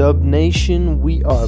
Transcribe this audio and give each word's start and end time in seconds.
Dub 0.00 0.22
Nation? 0.22 1.02
We 1.02 1.22
are 1.24 1.46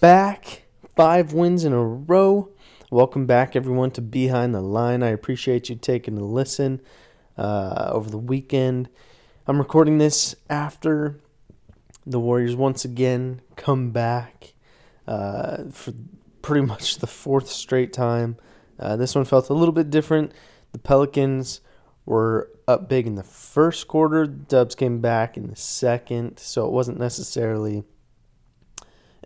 back. 0.00 0.62
Five 0.94 1.32
wins 1.32 1.64
in 1.64 1.72
a 1.72 1.82
row. 1.82 2.48
Welcome 2.92 3.26
back, 3.26 3.56
everyone, 3.56 3.90
to 3.90 4.00
Behind 4.00 4.54
the 4.54 4.60
Line. 4.60 5.02
I 5.02 5.08
appreciate 5.08 5.68
you 5.68 5.74
taking 5.74 6.16
a 6.16 6.22
listen 6.22 6.80
uh, 7.36 7.90
over 7.90 8.08
the 8.08 8.16
weekend. 8.16 8.88
I'm 9.48 9.58
recording 9.58 9.98
this 9.98 10.36
after 10.48 11.18
the 12.06 12.20
Warriors 12.20 12.54
once 12.54 12.84
again 12.84 13.40
come 13.56 13.90
back 13.90 14.54
uh, 15.08 15.64
for 15.72 15.92
pretty 16.40 16.64
much 16.64 16.98
the 16.98 17.08
fourth 17.08 17.48
straight 17.48 17.92
time. 17.92 18.36
Uh, 18.78 18.94
this 18.94 19.16
one 19.16 19.24
felt 19.24 19.50
a 19.50 19.54
little 19.54 19.74
bit 19.74 19.90
different. 19.90 20.30
The 20.70 20.78
Pelicans 20.78 21.62
were 22.06 22.48
up 22.68 22.88
big 22.88 23.06
in 23.06 23.14
the 23.14 23.24
first 23.24 23.88
quarter. 23.88 24.26
Dubs 24.26 24.74
came 24.74 25.00
back 25.00 25.36
in 25.36 25.48
the 25.48 25.56
second, 25.56 26.38
so 26.38 26.66
it 26.66 26.72
wasn't 26.72 26.98
necessarily. 26.98 27.82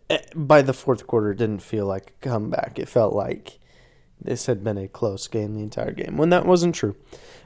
eh, 0.08 0.20
By 0.34 0.62
the 0.62 0.72
fourth 0.72 1.06
quarter, 1.06 1.32
it 1.32 1.38
didn't 1.38 1.62
feel 1.62 1.86
like 1.86 2.10
a 2.16 2.28
comeback. 2.28 2.78
It 2.78 2.88
felt 2.88 3.12
like 3.12 3.58
this 4.20 4.46
had 4.46 4.62
been 4.62 4.78
a 4.78 4.88
close 4.88 5.26
game 5.26 5.54
the 5.54 5.62
entire 5.62 5.92
game, 5.92 6.16
when 6.16 6.30
that 6.30 6.46
wasn't 6.46 6.74
true. 6.74 6.96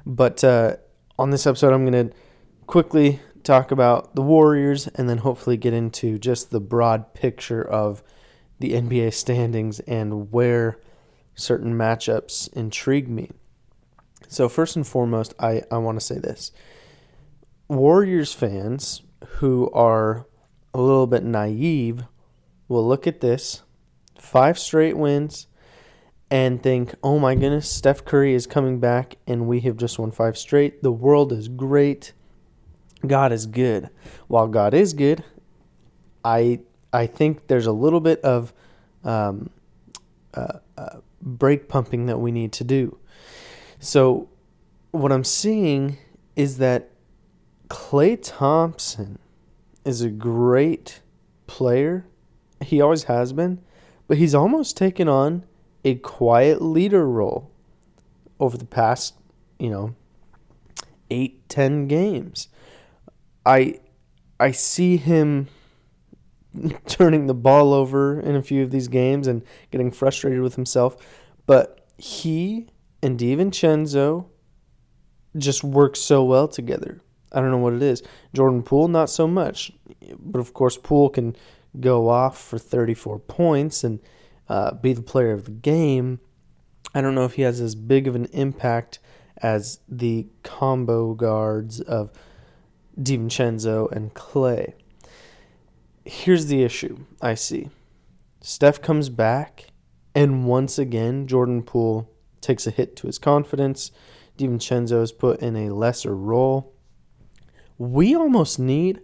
But 0.04 0.44
uh, 0.44 0.76
on 1.18 1.30
this 1.30 1.46
episode, 1.46 1.72
I'm 1.72 1.86
going 1.90 2.10
to 2.10 2.16
quickly 2.66 3.20
talk 3.42 3.70
about 3.70 4.14
the 4.14 4.22
Warriors 4.22 4.88
and 4.88 5.08
then 5.08 5.18
hopefully 5.18 5.56
get 5.56 5.72
into 5.72 6.18
just 6.18 6.50
the 6.50 6.60
broad 6.60 7.14
picture 7.14 7.62
of 7.62 8.02
the 8.58 8.72
NBA 8.72 9.14
standings 9.14 9.80
and 9.80 10.30
where 10.32 10.78
certain 11.34 11.74
matchups 11.74 12.52
intrigue 12.54 13.08
me. 13.08 13.30
So, 14.28 14.48
first 14.48 14.76
and 14.76 14.86
foremost, 14.86 15.34
I, 15.38 15.62
I 15.70 15.78
want 15.78 15.98
to 15.98 16.04
say 16.04 16.18
this 16.18 16.52
Warriors 17.68 18.32
fans 18.32 19.02
who 19.26 19.70
are 19.70 20.26
a 20.74 20.80
little 20.80 21.06
bit 21.06 21.24
naive 21.24 22.04
will 22.68 22.86
look 22.86 23.06
at 23.06 23.20
this 23.20 23.62
five 24.18 24.58
straight 24.58 24.96
wins 24.96 25.46
and 26.30 26.62
think, 26.62 26.94
oh 27.02 27.18
my 27.18 27.34
goodness, 27.34 27.70
Steph 27.70 28.04
Curry 28.04 28.34
is 28.34 28.46
coming 28.46 28.80
back 28.80 29.16
and 29.26 29.46
we 29.46 29.60
have 29.60 29.76
just 29.76 29.98
won 29.98 30.10
five 30.10 30.36
straight. 30.36 30.82
The 30.82 30.92
world 30.92 31.32
is 31.32 31.48
great. 31.48 32.12
God 33.06 33.32
is 33.32 33.46
good. 33.46 33.90
While 34.26 34.48
God 34.48 34.74
is 34.74 34.92
good, 34.92 35.22
I 36.24 36.60
I 36.92 37.06
think 37.06 37.46
there's 37.46 37.66
a 37.66 37.72
little 37.72 38.00
bit 38.00 38.20
of 38.22 38.52
um, 39.04 39.50
uh, 40.34 40.58
uh, 40.76 40.98
brake 41.20 41.68
pumping 41.68 42.06
that 42.06 42.18
we 42.18 42.32
need 42.32 42.52
to 42.54 42.64
do. 42.64 42.98
So, 43.78 44.28
what 44.90 45.12
I'm 45.12 45.24
seeing 45.24 45.98
is 46.34 46.58
that 46.58 46.90
Klay 47.68 48.18
Thompson 48.20 49.18
is 49.84 50.02
a 50.02 50.10
great 50.10 51.00
player. 51.46 52.06
He 52.62 52.80
always 52.80 53.04
has 53.04 53.32
been, 53.32 53.60
but 54.08 54.16
he's 54.18 54.34
almost 54.34 54.76
taken 54.76 55.08
on 55.08 55.44
a 55.84 55.96
quiet 55.96 56.62
leader 56.62 57.08
role 57.08 57.50
over 58.40 58.56
the 58.56 58.66
past, 58.66 59.14
you 59.58 59.70
know, 59.70 59.94
eight, 61.10 61.48
ten 61.48 61.86
games. 61.86 62.48
I 63.44 63.80
I 64.38 64.50
see 64.50 64.96
him 64.96 65.48
turning 66.86 67.26
the 67.26 67.34
ball 67.34 67.72
over 67.72 68.20
in 68.20 68.36
a 68.36 68.42
few 68.42 68.62
of 68.62 68.70
these 68.70 68.88
games 68.88 69.26
and 69.26 69.42
getting 69.70 69.90
frustrated 69.90 70.40
with 70.40 70.56
himself, 70.56 70.96
but 71.46 71.86
he 71.96 72.68
and 73.06 73.18
DiVincenzo 73.18 74.26
just 75.38 75.62
work 75.62 75.94
so 75.94 76.24
well 76.24 76.48
together. 76.48 77.00
I 77.30 77.40
don't 77.40 77.52
know 77.52 77.58
what 77.58 77.74
it 77.74 77.82
is. 77.82 78.02
Jordan 78.34 78.64
Poole, 78.64 78.88
not 78.88 79.08
so 79.08 79.28
much, 79.28 79.70
but 80.18 80.40
of 80.40 80.52
course 80.52 80.76
Poole 80.76 81.08
can 81.08 81.36
go 81.78 82.08
off 82.08 82.36
for 82.36 82.58
34 82.58 83.20
points 83.20 83.84
and 83.84 84.00
uh, 84.48 84.74
be 84.74 84.92
the 84.92 85.02
player 85.02 85.32
of 85.32 85.44
the 85.44 85.52
game. 85.52 86.18
I 86.94 87.00
don't 87.00 87.14
know 87.14 87.24
if 87.24 87.34
he 87.34 87.42
has 87.42 87.60
as 87.60 87.76
big 87.76 88.08
of 88.08 88.16
an 88.16 88.26
impact 88.32 88.98
as 89.36 89.78
the 89.88 90.26
combo 90.42 91.14
guards 91.14 91.80
of 91.80 92.10
DiVincenzo 92.98 93.90
and 93.92 94.14
Klay. 94.14 94.72
Here's 96.04 96.46
the 96.46 96.64
issue 96.64 96.98
I 97.22 97.34
see. 97.34 97.68
Steph 98.40 98.80
comes 98.80 99.10
back, 99.10 99.66
and 100.14 100.46
once 100.46 100.78
again, 100.78 101.26
Jordan 101.26 101.62
Poole 101.62 102.10
takes 102.46 102.66
a 102.66 102.70
hit 102.70 102.96
to 102.96 103.06
his 103.06 103.18
confidence. 103.18 103.90
DiVincenzo 104.38 105.02
is 105.02 105.12
put 105.12 105.40
in 105.40 105.56
a 105.56 105.74
lesser 105.74 106.14
role. 106.14 106.72
We 107.78 108.14
almost 108.14 108.58
need 108.58 109.00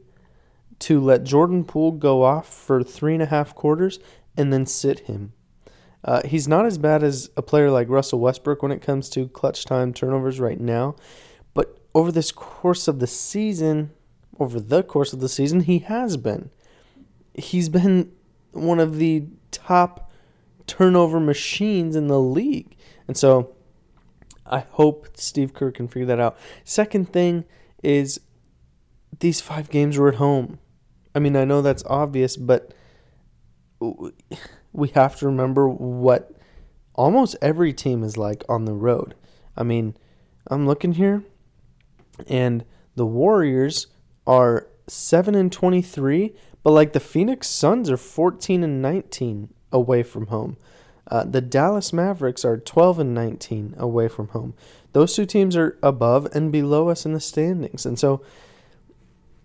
to 0.80 1.00
let 1.00 1.25
Jordan 1.25 1.64
Poole 1.64 1.92
go 1.92 2.22
off 2.22 2.48
for 2.48 2.82
three 2.82 3.14
and 3.14 3.22
a 3.22 3.26
half 3.26 3.54
quarters 3.54 3.98
and 4.36 4.52
then 4.52 4.66
sit 4.66 5.00
him. 5.00 5.32
Uh, 6.04 6.22
he's 6.25 6.48
not 6.48 6.66
as 6.66 6.78
bad 6.78 7.02
as 7.02 7.31
a 7.36 7.42
player 7.42 7.70
like 7.70 7.88
Russell 7.88 8.19
Westbrook 8.19 8.62
when 8.62 8.72
it 8.72 8.82
comes 8.82 9.08
to 9.10 9.28
clutch 9.28 9.64
time 9.64 9.92
turnovers 9.92 10.41
right 10.41 10.58
now, 10.58 10.97
but 11.54 11.78
over 11.94 12.10
this 12.10 12.32
course 12.32 12.88
of 12.88 12.98
the 12.98 13.06
season, 13.06 13.92
over 14.41 14.58
the 14.58 14.82
course 14.82 15.12
of 15.12 15.20
the 15.20 15.28
season, 15.28 15.60
he 15.60 15.78
has 15.81 16.16
been. 16.16 16.50
He's 17.34 17.69
been 17.69 18.10
one 18.50 18.81
of 18.81 18.97
the 18.97 19.26
top 19.52 20.10
turnover 20.66 21.20
machines 21.20 21.96
in 21.96 22.08
the 22.08 22.20
league. 22.20 22.76
And 23.08 23.16
so 23.16 23.54
I 24.46 24.60
hope 24.60 25.08
Steve 25.14 25.54
Kerr 25.54 25.70
can 25.70 25.88
figure 25.88 26.06
that 26.06 26.20
out. 26.20 26.36
Second 26.64 27.12
thing 27.12 27.44
is 27.82 28.20
these 29.20 29.40
five 29.40 29.70
games 29.70 29.98
were 29.98 30.08
at 30.08 30.16
home. 30.16 30.58
I 31.14 31.18
mean, 31.18 31.36
I 31.36 31.44
know 31.44 31.62
that's 31.62 31.84
obvious, 31.86 32.36
but 32.36 32.72
we 34.72 34.88
have 34.90 35.16
to 35.16 35.26
remember 35.26 35.68
what 35.68 36.32
almost 36.94 37.36
every 37.42 37.72
team 37.72 38.02
is 38.02 38.16
like 38.16 38.44
on 38.48 38.64
the 38.64 38.72
road. 38.72 39.14
I 39.56 39.62
mean, 39.62 39.96
I'm 40.46 40.66
looking 40.66 40.92
here 40.92 41.22
and 42.28 42.64
the 42.94 43.06
Warriors 43.06 43.86
are 44.26 44.68
7 44.86 45.34
and 45.34 45.50
23, 45.50 46.34
but 46.62 46.70
like 46.70 46.92
the 46.92 47.00
Phoenix 47.00 47.48
Suns 47.48 47.90
are 47.90 47.96
14 47.96 48.62
and 48.62 48.82
19 48.82 49.52
away 49.72 50.02
from 50.02 50.26
home. 50.26 50.56
Uh, 51.08 51.24
the 51.24 51.40
Dallas 51.40 51.92
Mavericks 51.92 52.44
are 52.44 52.56
12 52.58 53.00
and 53.00 53.14
19 53.14 53.74
away 53.76 54.08
from 54.08 54.28
home. 54.28 54.54
Those 54.92 55.14
two 55.14 55.26
teams 55.26 55.56
are 55.56 55.78
above 55.82 56.28
and 56.34 56.52
below 56.52 56.88
us 56.88 57.04
in 57.04 57.12
the 57.12 57.20
standings. 57.20 57.84
And 57.84 57.98
so 57.98 58.22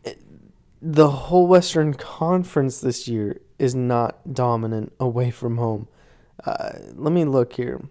it- 0.03 0.21
the 0.81 1.09
whole 1.09 1.47
Western 1.47 1.93
Conference 1.93 2.79
this 2.79 3.07
year 3.07 3.41
is 3.57 3.73
not 3.73 4.33
dominant 4.33 4.93
away 4.99 5.31
from 5.31 5.57
home. 5.57 5.88
Uh, 6.45 6.73
let 6.95 7.11
me 7.11 7.25
look 7.25 7.53
here. 7.53 7.81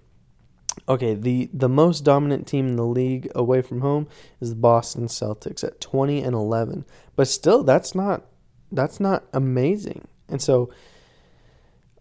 Okay, 0.89 1.15
the, 1.15 1.51
the 1.53 1.69
most 1.69 2.03
dominant 2.05 2.47
team 2.47 2.69
in 2.69 2.77
the 2.77 2.87
league 2.87 3.29
away 3.35 3.63
from 3.63 3.81
home 3.81 4.07
is 4.41 4.51
the 4.51 4.57
Boston 4.57 5.07
Celtics 5.07 5.65
at 5.65 5.81
20 5.81 6.23
and 6.23 6.35
11. 6.35 6.85
But 7.17 7.27
still 7.29 7.65
that's 7.65 7.95
not 7.95 8.23
that's 8.71 9.01
not 9.01 9.25
amazing. 9.33 10.07
And 10.29 10.43
so 10.43 10.71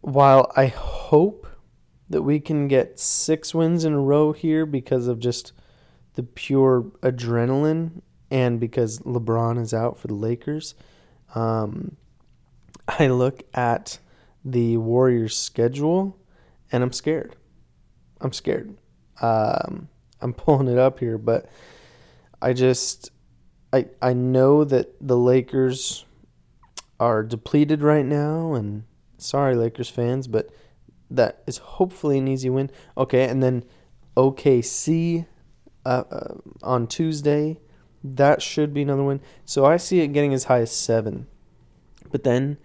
while 0.06 0.52
I 0.56 0.68
hope 0.68 1.48
that 2.10 2.22
we 2.22 2.40
can 2.40 2.68
get 2.68 3.00
6 3.00 3.56
wins 3.56 3.84
in 3.84 3.94
a 3.94 4.00
row 4.00 4.34
here 4.34 4.68
because 4.68 5.08
of 5.08 5.20
just 5.20 5.52
the 6.14 6.22
pure 6.22 6.84
adrenaline 7.02 8.04
and 8.30 8.60
because 8.60 9.00
LeBron 9.00 9.60
is 9.60 9.74
out 9.74 9.98
for 9.98 10.06
the 10.06 10.14
Lakers, 10.14 10.76
um, 11.34 11.98
I 12.88 13.08
look 13.08 13.44
at 13.56 13.98
the 14.44 14.78
Warriors 14.78 15.36
schedule 15.36 16.20
and 16.72 16.84
I'm 16.84 16.94
scared. 16.94 17.36
I'm 18.22 18.32
scared. 18.32 18.78
Um, 19.22 19.90
I'm 20.22 20.34
pulling 20.36 20.68
it 20.68 20.78
up 20.78 21.00
here, 21.00 21.18
but 21.18 21.50
I 22.44 22.54
just 22.54 23.10
I 23.74 23.88
I 24.04 24.14
know 24.14 24.64
that 24.66 24.94
the 25.02 25.18
Lakers 25.18 26.06
are 27.00 27.24
depleted 27.24 27.82
right 27.82 28.06
now, 28.06 28.54
and 28.54 28.84
sorry, 29.18 29.56
Lakers 29.56 29.90
fans, 29.90 30.28
but 30.28 30.50
that 31.10 31.44
is 31.48 31.58
hopefully 31.58 32.18
an 32.18 32.28
easy 32.28 32.50
win. 32.50 32.72
Okay, 32.98 33.28
and 33.28 33.42
then 33.42 33.64
OKC 34.18 35.26
uh, 35.86 36.04
uh, 36.10 36.34
on 36.64 36.88
Tuesday, 36.88 37.60
that 38.04 38.42
should 38.42 38.74
be 38.74 38.82
another 38.82 39.04
win. 39.04 39.22
So 39.46 39.66
I 39.66 39.78
see 39.78 40.02
it 40.02 40.14
getting 40.14 40.34
as 40.34 40.46
high 40.46 40.62
as 40.62 40.72
seven, 40.72 41.28
but 42.12 42.24
then 42.24 42.58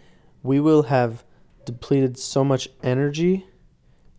we 0.43 0.61
will 0.61 0.85
have 0.85 1.25
depleted 1.65 2.19
so 2.19 2.45
much 2.45 2.69
energy 2.83 3.47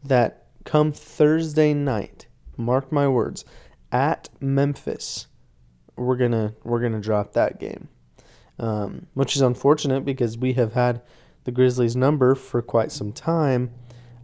that 0.04 0.46
come 0.64 0.92
Thursday 0.92 1.74
night, 1.74 2.28
mark 2.58 2.92
my 2.92 3.08
words, 3.08 3.46
at 3.92 4.30
Memphis, 4.40 5.28
we're 5.96 6.16
gonna 6.16 6.54
we're 6.64 6.80
gonna 6.80 7.02
drop 7.02 7.34
that 7.34 7.60
game, 7.60 7.90
um, 8.60 9.08
which 9.14 9.36
is 9.36 9.42
unfortunate 9.42 10.06
because 10.06 10.38
we 10.38 10.54
have 10.54 10.74
had 10.74 11.02
the 11.44 11.52
Grizzlies 11.52 11.96
number 11.96 12.36
for 12.36 12.62
quite 12.62 12.92
some 12.92 13.12
time. 13.12 13.72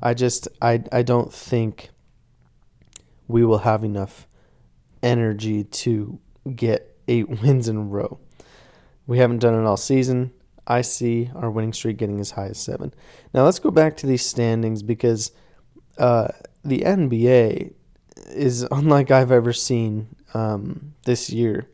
I 0.01 0.13
just 0.13 0.47
I 0.61 0.83
I 0.91 1.01
don't 1.01 1.33
think 1.33 1.89
we 3.27 3.43
will 3.43 3.59
have 3.59 3.83
enough 3.83 4.27
energy 5.03 5.63
to 5.63 6.19
get 6.55 6.95
eight 7.07 7.29
wins 7.41 7.67
in 7.67 7.77
a 7.77 7.81
row. 7.81 8.19
We 9.05 9.19
haven't 9.19 9.39
done 9.39 9.59
it 9.59 9.65
all 9.65 9.77
season. 9.77 10.31
I 10.67 10.81
see 10.81 11.31
our 11.33 11.49
winning 11.49 11.73
streak 11.73 11.97
getting 11.97 12.19
as 12.19 12.31
high 12.31 12.47
as 12.47 12.59
seven. 12.59 12.93
Now 13.33 13.45
let's 13.45 13.59
go 13.59 13.71
back 13.71 13.95
to 13.97 14.07
these 14.07 14.25
standings 14.25 14.83
because 14.83 15.31
uh, 15.97 16.27
the 16.63 16.79
NBA 16.79 17.73
is 18.27 18.63
unlike 18.71 19.09
I've 19.09 19.31
ever 19.31 19.53
seen 19.53 20.15
um, 20.33 20.93
this 21.05 21.29
year. 21.29 21.69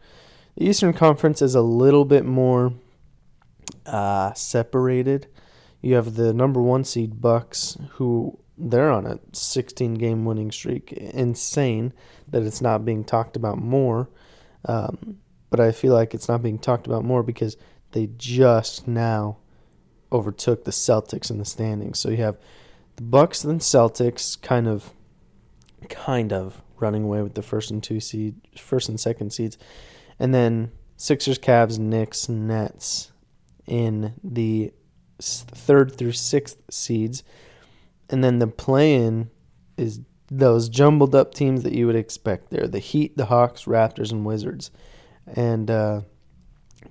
The 0.55 0.65
Eastern 0.65 0.93
Conference 0.93 1.41
is 1.41 1.55
a 1.55 1.61
little 1.61 2.05
bit 2.05 2.25
more 2.25 2.73
uh, 3.85 4.33
separated. 4.33 5.27
You 5.81 5.95
have 5.95 6.15
the 6.15 6.33
number 6.33 6.61
one 6.61 6.83
seed 6.83 7.21
Bucks, 7.21 7.77
who 7.91 8.39
they're 8.57 8.91
on 8.91 9.05
a 9.05 9.19
16 9.33 9.95
game 9.95 10.25
winning 10.25 10.51
streak. 10.51 10.91
Insane 10.93 11.93
that 12.27 12.43
it's 12.43 12.61
not 12.61 12.85
being 12.85 13.03
talked 13.03 13.35
about 13.35 13.57
more. 13.57 14.09
Um, 14.65 15.17
but 15.49 15.59
I 15.59 15.71
feel 15.71 15.93
like 15.93 16.13
it's 16.13 16.27
not 16.27 16.41
being 16.41 16.57
talked 16.57 16.87
about 16.87 17.03
more 17.03 17.21
because 17.21 17.57
they 17.91 18.09
just 18.17 18.87
now 18.87 19.37
overtook 20.11 20.63
the 20.63 20.71
Celtics 20.71 21.29
in 21.29 21.37
the 21.37 21.45
standings. 21.45 21.99
So 21.99 22.09
you 22.09 22.17
have 22.17 22.37
the 22.95 23.03
Bucks 23.03 23.43
and 23.43 23.59
Celtics 23.59 24.39
kind 24.41 24.67
of 24.67 24.93
kind 25.89 26.31
of 26.31 26.61
running 26.79 27.03
away 27.03 27.21
with 27.21 27.33
the 27.33 27.41
first 27.41 27.71
and 27.71 27.83
two 27.83 27.99
seed 27.99 28.35
first 28.57 28.89
and 28.89 28.99
second 28.99 29.31
seeds. 29.31 29.57
And 30.19 30.33
then 30.33 30.71
Sixers, 30.95 31.39
Cavs, 31.39 31.79
Knicks, 31.79 32.29
Nets 32.29 33.11
in 33.67 34.13
the 34.23 34.71
third 35.19 35.97
through 35.97 36.11
sixth 36.11 36.57
seeds. 36.69 37.23
And 38.09 38.23
then 38.23 38.39
the 38.39 38.47
play 38.47 38.95
in 38.95 39.29
is 39.77 40.01
those 40.29 40.69
jumbled 40.69 41.13
up 41.13 41.33
teams 41.33 41.63
that 41.63 41.73
you 41.73 41.87
would 41.87 41.95
expect 41.95 42.49
there 42.49 42.67
the 42.67 42.79
Heat, 42.79 43.17
the 43.17 43.25
Hawks, 43.25 43.63
Raptors, 43.63 44.11
and 44.11 44.25
Wizards. 44.25 44.71
And 45.27 45.69
uh, 45.69 46.01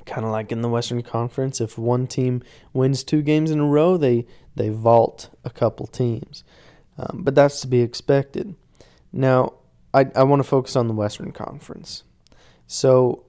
kind 0.07 0.25
of 0.25 0.33
like 0.33 0.53
in 0.53 0.63
the 0.63 0.69
Western 0.69 1.03
Conference, 1.03 1.61
if 1.61 1.77
one 1.77 2.07
team 2.07 2.43
wins 2.73 3.05
two 3.05 3.23
games 3.23 3.51
in 3.51 3.61
a 3.61 3.67
row, 3.67 3.97
they, 3.97 4.27
they 4.55 4.69
vault 4.69 5.31
a 5.45 5.51
couple 5.51 5.87
teams. 5.87 6.45
Um, 6.99 7.23
but 7.23 7.35
that's 7.35 7.61
to 7.61 7.67
be 7.67 7.81
expected. 7.81 8.55
Now, 9.13 9.55
I, 9.93 10.07
I 10.15 10.23
want 10.23 10.41
to 10.41 10.49
focus 10.49 10.77
on 10.77 10.89
the 10.89 10.95
Western 10.95 11.33
Conference. 11.33 12.05
So, 12.67 13.25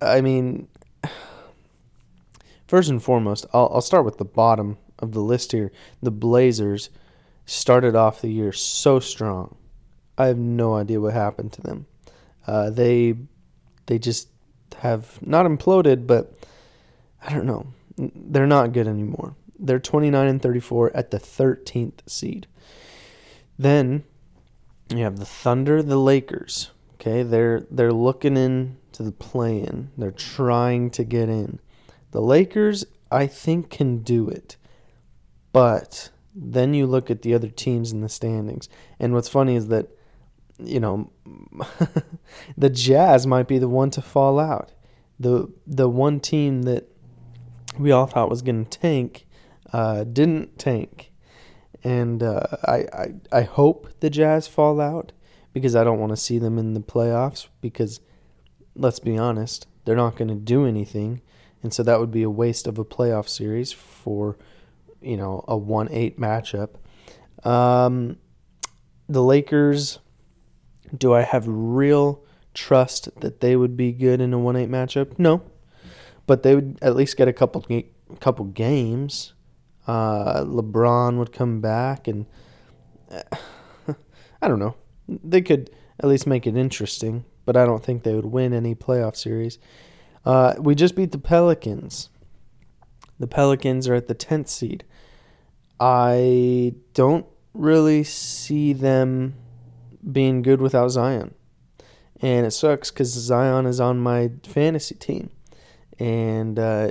I 0.00 0.20
mean, 0.20 0.68
first 2.68 2.88
and 2.88 3.02
foremost, 3.02 3.46
I'll, 3.52 3.70
I'll 3.74 3.80
start 3.80 4.04
with 4.04 4.18
the 4.18 4.24
bottom 4.24 4.78
of 5.00 5.12
the 5.12 5.20
list 5.20 5.52
here. 5.52 5.72
The 6.00 6.12
Blazers 6.12 6.90
started 7.46 7.96
off 7.96 8.20
the 8.20 8.30
year 8.30 8.52
so 8.52 9.00
strong. 9.00 9.56
I 10.16 10.26
have 10.26 10.38
no 10.38 10.74
idea 10.74 11.00
what 11.00 11.14
happened 11.14 11.52
to 11.54 11.62
them. 11.62 11.86
Uh, 12.46 12.70
they 12.70 13.14
they 13.86 13.98
just 13.98 14.28
have 14.80 15.18
not 15.26 15.46
imploded, 15.46 16.06
but 16.06 16.34
I 17.24 17.32
don't 17.32 17.46
know. 17.46 17.66
They're 17.96 18.46
not 18.46 18.72
good 18.72 18.86
anymore. 18.86 19.34
They're 19.58 19.80
29 19.80 20.26
and 20.26 20.40
34 20.40 20.94
at 20.94 21.10
the 21.10 21.18
13th 21.18 22.00
seed. 22.06 22.46
Then 23.58 24.04
you 24.94 24.98
have 25.04 25.18
the 25.18 25.26
Thunder, 25.26 25.82
the 25.82 25.98
Lakers. 25.98 26.70
Okay, 26.94 27.22
they're 27.22 27.60
they're 27.70 27.92
looking 27.92 28.36
into 28.36 29.02
the 29.02 29.12
play-in. 29.12 29.90
They're 29.96 30.10
trying 30.10 30.90
to 30.90 31.04
get 31.04 31.28
in. 31.28 31.60
The 32.10 32.20
Lakers, 32.20 32.84
I 33.10 33.26
think, 33.26 33.70
can 33.70 33.98
do 33.98 34.28
it, 34.28 34.56
but 35.52 36.10
then 36.34 36.74
you 36.74 36.86
look 36.86 37.10
at 37.10 37.22
the 37.22 37.34
other 37.34 37.48
teams 37.48 37.92
in 37.92 38.00
the 38.00 38.08
standings, 38.08 38.68
and 38.98 39.12
what's 39.14 39.28
funny 39.28 39.56
is 39.56 39.68
that, 39.68 39.88
you 40.58 40.80
know, 40.80 41.10
the 42.56 42.70
Jazz 42.70 43.26
might 43.26 43.48
be 43.48 43.58
the 43.58 43.68
one 43.68 43.90
to 43.90 44.02
fall 44.02 44.38
out. 44.38 44.72
the 45.18 45.52
The 45.66 45.88
one 45.88 46.20
team 46.20 46.62
that 46.62 46.88
we 47.78 47.92
all 47.92 48.06
thought 48.06 48.30
was 48.30 48.42
going 48.42 48.64
to 48.64 48.78
tank 48.78 49.26
uh, 49.72 50.04
didn't 50.04 50.58
tank. 50.58 51.12
And 51.84 52.22
uh, 52.22 52.42
I, 52.64 52.86
I 52.92 53.14
I 53.30 53.42
hope 53.42 53.88
the 54.00 54.10
Jazz 54.10 54.48
fall 54.48 54.80
out 54.80 55.12
because 55.52 55.76
I 55.76 55.84
don't 55.84 56.00
want 56.00 56.10
to 56.10 56.16
see 56.16 56.38
them 56.38 56.58
in 56.58 56.74
the 56.74 56.80
playoffs 56.80 57.48
because 57.60 58.00
let's 58.74 58.98
be 58.98 59.16
honest, 59.16 59.66
they're 59.84 59.96
not 59.96 60.16
going 60.16 60.28
to 60.28 60.34
do 60.34 60.66
anything, 60.66 61.20
and 61.62 61.72
so 61.72 61.82
that 61.82 62.00
would 62.00 62.10
be 62.10 62.22
a 62.22 62.30
waste 62.30 62.66
of 62.66 62.78
a 62.78 62.84
playoff 62.84 63.28
series 63.28 63.72
for 63.72 64.36
you 65.00 65.16
know 65.16 65.44
a 65.48 65.56
one 65.56 65.88
eight 65.90 66.18
matchup. 66.18 66.70
Um, 67.44 68.18
the 69.08 69.22
Lakers, 69.22 70.00
do 70.96 71.14
I 71.14 71.22
have 71.22 71.44
real 71.46 72.24
trust 72.54 73.08
that 73.20 73.40
they 73.40 73.56
would 73.56 73.76
be 73.76 73.92
good 73.92 74.20
in 74.20 74.32
a 74.32 74.38
one 74.38 74.56
eight 74.56 74.70
matchup? 74.70 75.18
No, 75.18 75.42
but 76.26 76.42
they 76.42 76.54
would 76.54 76.78
at 76.82 76.96
least 76.96 77.16
get 77.16 77.28
a 77.28 77.32
couple 77.32 77.64
couple 78.20 78.44
games 78.46 79.34
uh, 79.88 80.44
LeBron 80.44 81.16
would 81.16 81.32
come 81.32 81.60
back, 81.60 82.06
and 82.06 82.26
uh, 83.10 83.22
I 84.42 84.46
don't 84.46 84.58
know. 84.58 84.76
They 85.08 85.40
could 85.40 85.70
at 85.98 86.08
least 86.08 86.26
make 86.26 86.46
it 86.46 86.56
interesting, 86.56 87.24
but 87.46 87.56
I 87.56 87.64
don't 87.64 87.82
think 87.82 88.02
they 88.02 88.14
would 88.14 88.26
win 88.26 88.52
any 88.52 88.74
playoff 88.74 89.16
series. 89.16 89.58
Uh, 90.28 90.54
we 90.58 90.74
just 90.74 90.94
beat 90.94 91.10
the 91.10 91.18
Pelicans. 91.18 92.10
The 93.18 93.26
Pelicans 93.26 93.88
are 93.88 93.94
at 93.94 94.08
the 94.08 94.14
10th 94.14 94.48
seed. 94.48 94.84
I 95.80 96.74
don't 96.92 97.24
really 97.54 98.04
see 98.04 98.74
them 98.74 99.36
being 100.12 100.42
good 100.42 100.60
without 100.60 100.88
Zion. 100.88 101.34
And 102.20 102.44
it 102.44 102.50
sucks 102.50 102.90
because 102.90 103.08
Zion 103.08 103.64
is 103.64 103.80
on 103.80 104.00
my 104.00 104.30
fantasy 104.44 104.96
team. 104.96 105.30
And 105.98 106.58
uh, 106.58 106.90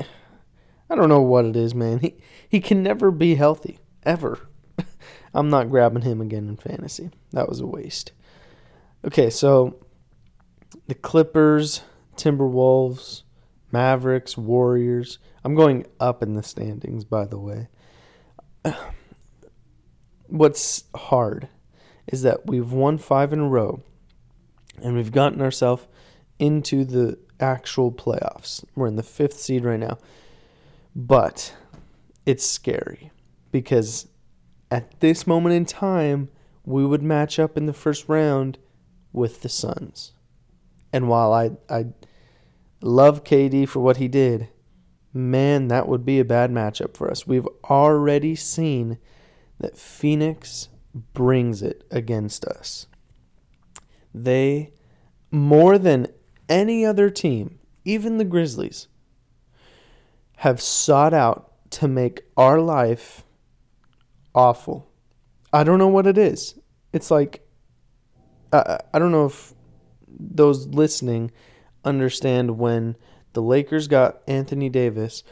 I 0.00 0.94
don't 0.94 1.10
know 1.10 1.20
what 1.20 1.44
it 1.44 1.56
is, 1.56 1.74
man. 1.74 1.98
He 1.98 2.14
he 2.48 2.60
can 2.60 2.82
never 2.82 3.10
be 3.10 3.34
healthy 3.34 3.80
ever. 4.02 4.48
I'm 5.34 5.50
not 5.50 5.68
grabbing 5.68 6.02
him 6.02 6.22
again 6.22 6.48
in 6.48 6.56
fantasy. 6.56 7.10
That 7.32 7.50
was 7.50 7.60
a 7.60 7.66
waste. 7.66 8.12
Okay, 9.04 9.28
so 9.28 9.76
the 10.86 10.94
Clippers, 10.94 11.82
Timberwolves, 12.16 13.22
Mavericks, 13.72 14.36
Warriors. 14.36 15.18
I'm 15.44 15.54
going 15.54 15.86
up 16.00 16.22
in 16.22 16.34
the 16.34 16.42
standings, 16.42 17.04
by 17.04 17.26
the 17.26 17.38
way. 17.38 17.68
What's 20.26 20.84
hard 20.94 21.48
is 22.06 22.22
that 22.22 22.46
we've 22.46 22.72
won 22.72 22.98
five 22.98 23.32
in 23.32 23.40
a 23.40 23.48
row 23.48 23.82
and 24.82 24.94
we've 24.94 25.12
gotten 25.12 25.40
ourselves 25.40 25.86
into 26.38 26.84
the 26.84 27.18
actual 27.40 27.92
playoffs. 27.92 28.64
We're 28.74 28.86
in 28.86 28.96
the 28.96 29.02
fifth 29.02 29.38
seed 29.38 29.64
right 29.64 29.78
now. 29.78 29.98
But 30.94 31.54
it's 32.24 32.46
scary 32.46 33.10
because 33.50 34.08
at 34.70 35.00
this 35.00 35.26
moment 35.26 35.54
in 35.54 35.64
time, 35.64 36.28
we 36.64 36.84
would 36.84 37.02
match 37.02 37.38
up 37.38 37.56
in 37.56 37.66
the 37.66 37.72
first 37.72 38.08
round 38.08 38.58
with 39.12 39.42
the 39.42 39.48
Suns. 39.48 40.12
And 40.94 41.08
while 41.08 41.32
I 41.32 41.50
I 41.68 41.86
love 42.80 43.24
KD 43.24 43.68
for 43.68 43.80
what 43.80 43.96
he 43.96 44.06
did, 44.06 44.48
man, 45.12 45.66
that 45.66 45.88
would 45.88 46.06
be 46.06 46.20
a 46.20 46.24
bad 46.24 46.52
matchup 46.52 46.96
for 46.96 47.10
us. 47.10 47.26
We've 47.26 47.48
already 47.64 48.36
seen 48.36 48.98
that 49.58 49.76
Phoenix 49.76 50.68
brings 51.12 51.62
it 51.62 51.82
against 51.90 52.44
us. 52.44 52.86
They 54.14 54.72
more 55.32 55.78
than 55.78 56.06
any 56.48 56.86
other 56.86 57.10
team, 57.10 57.58
even 57.84 58.18
the 58.18 58.24
Grizzlies, 58.24 58.86
have 60.36 60.60
sought 60.60 61.12
out 61.12 61.70
to 61.70 61.88
make 61.88 62.22
our 62.36 62.60
life 62.60 63.24
awful. 64.32 64.92
I 65.52 65.64
don't 65.64 65.80
know 65.80 65.88
what 65.88 66.06
it 66.06 66.18
is. 66.18 66.54
It's 66.92 67.10
like, 67.10 67.44
I, 68.52 68.78
I 68.92 69.00
don't 69.00 69.10
know 69.10 69.26
if 69.26 69.53
those 70.18 70.66
listening 70.68 71.30
understand 71.84 72.58
when 72.58 72.96
the 73.32 73.42
Lakers 73.42 73.88
got 73.88 74.22
Anthony 74.26 74.68
Davis, 74.68 75.22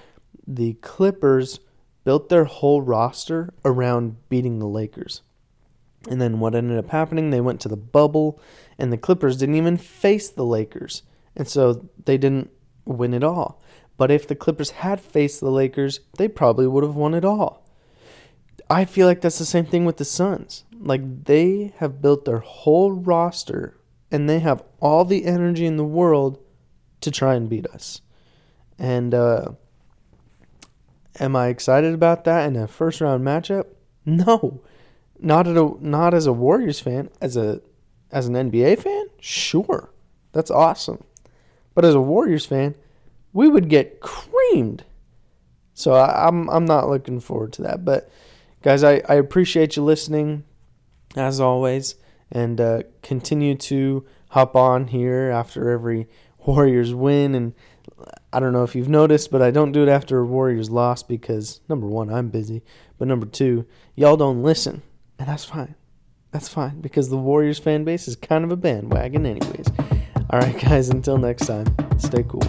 the 0.46 0.74
Clippers 0.74 1.60
built 2.04 2.28
their 2.28 2.44
whole 2.44 2.82
roster 2.82 3.52
around 3.64 4.16
beating 4.28 4.58
the 4.58 4.66
Lakers. 4.66 5.22
And 6.08 6.20
then 6.20 6.40
what 6.40 6.54
ended 6.54 6.78
up 6.78 6.90
happening, 6.90 7.30
they 7.30 7.40
went 7.40 7.60
to 7.60 7.68
the 7.68 7.76
bubble, 7.76 8.40
and 8.76 8.92
the 8.92 8.98
Clippers 8.98 9.36
didn't 9.36 9.54
even 9.54 9.76
face 9.76 10.28
the 10.28 10.44
Lakers. 10.44 11.02
And 11.36 11.48
so 11.48 11.88
they 12.04 12.18
didn't 12.18 12.50
win 12.84 13.14
it 13.14 13.22
all. 13.22 13.62
But 13.96 14.10
if 14.10 14.26
the 14.26 14.34
Clippers 14.34 14.70
had 14.70 15.00
faced 15.00 15.40
the 15.40 15.50
Lakers, 15.50 16.00
they 16.18 16.26
probably 16.26 16.66
would 16.66 16.82
have 16.82 16.96
won 16.96 17.14
it 17.14 17.24
all. 17.24 17.64
I 18.68 18.84
feel 18.84 19.06
like 19.06 19.20
that's 19.20 19.38
the 19.38 19.44
same 19.44 19.66
thing 19.66 19.84
with 19.84 19.98
the 19.98 20.04
Suns. 20.04 20.64
Like 20.76 21.24
they 21.24 21.72
have 21.76 22.02
built 22.02 22.24
their 22.24 22.38
whole 22.38 22.90
roster 22.92 23.76
and 24.12 24.28
they 24.28 24.38
have 24.40 24.62
all 24.78 25.04
the 25.04 25.24
energy 25.24 25.64
in 25.64 25.78
the 25.78 25.84
world 25.84 26.38
to 27.00 27.10
try 27.10 27.34
and 27.34 27.48
beat 27.48 27.66
us. 27.66 28.02
And 28.78 29.14
uh, 29.14 29.52
am 31.18 31.34
I 31.34 31.48
excited 31.48 31.94
about 31.94 32.24
that 32.24 32.46
in 32.46 32.54
a 32.54 32.68
first 32.68 33.00
round 33.00 33.24
matchup? 33.24 33.66
No. 34.04 34.60
Not 35.18 35.46
at 35.46 35.56
a, 35.56 35.76
not 35.80 36.14
as 36.14 36.26
a 36.26 36.32
Warriors 36.32 36.80
fan, 36.80 37.08
as 37.20 37.36
a 37.36 37.60
as 38.10 38.26
an 38.26 38.34
NBA 38.34 38.80
fan? 38.80 39.06
Sure. 39.20 39.90
That's 40.32 40.50
awesome. 40.50 41.04
But 41.74 41.84
as 41.84 41.94
a 41.94 42.00
Warriors 42.00 42.44
fan, 42.44 42.74
we 43.32 43.48
would 43.48 43.68
get 43.68 44.00
creamed. 44.00 44.84
So 45.74 45.92
I, 45.92 46.26
I'm 46.26 46.50
I'm 46.50 46.64
not 46.64 46.88
looking 46.88 47.20
forward 47.20 47.52
to 47.54 47.62
that. 47.62 47.84
But 47.84 48.10
guys, 48.62 48.82
I, 48.82 49.02
I 49.08 49.14
appreciate 49.14 49.76
you 49.76 49.84
listening 49.84 50.42
as 51.16 51.40
always, 51.40 51.94
and 52.32 52.60
uh, 52.60 52.82
continue 53.02 53.54
to 53.54 54.04
hop 54.30 54.56
on 54.56 54.88
here 54.88 55.30
after 55.30 55.70
every 55.70 56.08
Warriors 56.44 56.92
win. 56.92 57.34
And 57.34 57.52
I 58.32 58.40
don't 58.40 58.52
know 58.52 58.64
if 58.64 58.74
you've 58.74 58.88
noticed, 58.88 59.30
but 59.30 59.42
I 59.42 59.50
don't 59.50 59.72
do 59.72 59.82
it 59.82 59.88
after 59.88 60.18
a 60.18 60.26
Warriors 60.26 60.70
loss 60.70 61.02
because 61.02 61.60
number 61.68 61.86
one, 61.86 62.12
I'm 62.12 62.30
busy, 62.30 62.62
but 62.98 63.06
number 63.06 63.26
two, 63.26 63.66
y'all 63.94 64.16
don't 64.16 64.42
listen, 64.42 64.82
and 65.18 65.28
that's 65.28 65.44
fine. 65.44 65.76
That's 66.32 66.48
fine 66.48 66.80
because 66.80 67.10
the 67.10 67.18
Warriors 67.18 67.58
fan 67.58 67.84
base 67.84 68.08
is 68.08 68.16
kind 68.16 68.42
of 68.42 68.50
a 68.50 68.56
bandwagon, 68.56 69.26
anyways. 69.26 69.66
All 70.30 70.40
right, 70.40 70.58
guys, 70.64 70.88
until 70.88 71.18
next 71.18 71.46
time, 71.46 71.66
stay 71.98 72.24
cool. 72.26 72.42